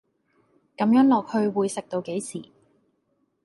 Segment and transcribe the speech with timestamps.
[0.75, 2.45] 咁樣落去會食到幾時